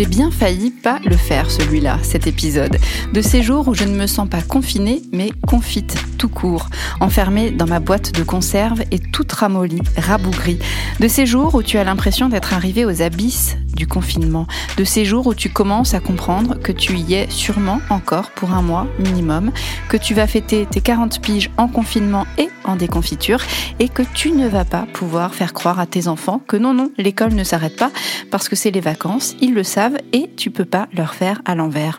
[0.00, 2.78] J'ai bien failli pas le faire celui-là, cet épisode.
[3.12, 6.68] De ces jours où je ne me sens pas confinée, mais confite tout court,
[7.00, 10.58] enfermée dans ma boîte de conserve et toute ramollie, rabougrie.
[11.00, 14.46] De ces jours où tu as l'impression d'être arrivé aux abysses du confinement.
[14.76, 18.52] De ces jours où tu commences à comprendre que tu y es sûrement encore pour
[18.52, 19.50] un mois minimum,
[19.88, 23.40] que tu vas fêter tes 40 piges en confinement et en déconfiture
[23.78, 26.90] et que tu ne vas pas pouvoir faire croire à tes enfants que non, non,
[26.98, 27.90] l'école ne s'arrête pas
[28.30, 31.54] parce que c'est les vacances, ils le savent et tu peux pas leur faire à
[31.54, 31.98] l'envers.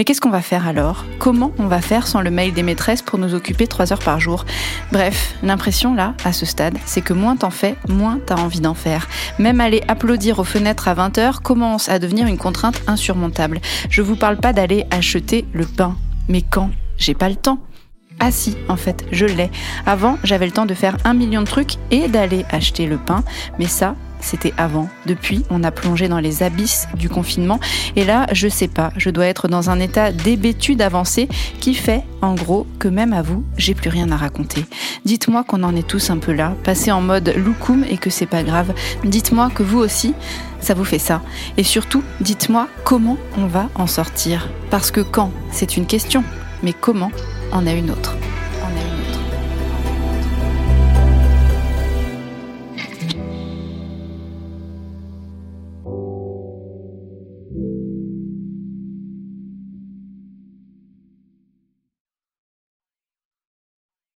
[0.00, 1.04] Mais qu'est-ce qu'on va faire alors?
[1.18, 4.18] Comment on va faire sans le mail des maîtresses pour nous occuper 3 heures par
[4.18, 4.46] jour?
[4.92, 8.72] Bref, l'impression là, à ce stade, c'est que moins t'en fais, moins t'as envie d'en
[8.72, 9.08] faire.
[9.38, 13.60] Même aller applaudir aux fenêtres à 20h commence à devenir une contrainte insurmontable.
[13.90, 15.94] Je vous parle pas d'aller acheter le pain.
[16.30, 16.70] Mais quand?
[16.96, 17.58] J'ai pas le temps.
[18.20, 19.50] Ah si, en fait, je l'ai.
[19.84, 23.22] Avant, j'avais le temps de faire un million de trucs et d'aller acheter le pain,
[23.58, 24.88] mais ça, c'était avant.
[25.06, 27.60] Depuis, on a plongé dans les abysses du confinement.
[27.96, 31.28] Et là, je sais pas, je dois être dans un état d'hébétude avancée
[31.60, 34.64] qui fait, en gros, que même à vous, j'ai plus rien à raconter.
[35.04, 38.26] Dites-moi qu'on en est tous un peu là, passé en mode loukoum et que c'est
[38.26, 38.72] pas grave.
[39.04, 40.14] Dites-moi que vous aussi,
[40.60, 41.22] ça vous fait ça.
[41.56, 44.48] Et surtout, dites-moi comment on va en sortir.
[44.70, 46.24] Parce que quand, c'est une question,
[46.62, 47.10] mais comment
[47.52, 48.14] en a une autre.